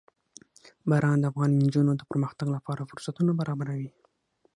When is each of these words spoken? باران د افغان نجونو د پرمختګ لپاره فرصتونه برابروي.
باران 0.89 1.17
د 1.19 1.25
افغان 1.31 1.51
نجونو 1.63 1.91
د 1.97 2.01
پرمختګ 2.11 2.47
لپاره 2.55 2.87
فرصتونه 2.91 3.31
برابروي. 3.39 3.89